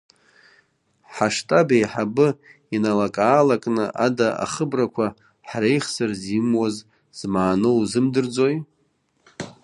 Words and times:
Ҳаштаб 1.13 1.67
аиҳабы 1.75 2.27
иналак-аалакны 2.75 3.85
ада 4.05 4.27
ахыбрақәа 4.45 5.05
ҳреихсыр 5.49 6.11
зимуаз 6.23 6.75
змааноу 7.17 7.77
узымдырӡои? 7.81 8.55